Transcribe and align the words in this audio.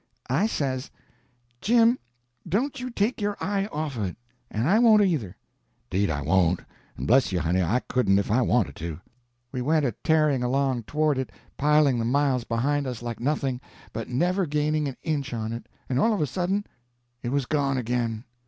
I 0.31 0.47
says: 0.47 0.89
"Jim, 1.61 1.99
don't 2.49 2.79
you 2.79 2.89
take 2.89 3.21
your 3.21 3.37
eye 3.39 3.67
off 3.67 3.97
of 3.97 4.05
it, 4.05 4.17
and 4.49 4.67
I 4.67 4.79
won't, 4.79 5.03
either." 5.03 5.37
"'Deed 5.91 6.09
I 6.09 6.23
won't; 6.23 6.61
en 6.97 7.05
bless 7.05 7.31
you, 7.31 7.39
honey, 7.39 7.61
I 7.61 7.81
couldn't 7.81 8.17
ef 8.17 8.31
I 8.31 8.41
wanted 8.41 8.75
to." 8.77 8.99
We 9.51 9.61
went 9.61 9.85
a 9.85 9.91
tearing 10.03 10.41
along 10.41 10.85
toward 10.85 11.19
it, 11.19 11.31
piling 11.55 11.99
the 11.99 12.05
miles 12.05 12.45
behind 12.45 12.87
us 12.87 13.03
like 13.03 13.19
nothing, 13.19 13.61
but 13.93 14.09
never 14.09 14.47
gaining 14.47 14.87
an 14.87 14.97
inch 15.03 15.35
on 15.35 15.53
it—and 15.53 15.99
all 15.99 16.15
of 16.15 16.21
a 16.21 16.25
sudden 16.25 16.65
it 17.21 17.29
was 17.29 17.45
gone 17.45 17.77
again! 17.77 18.23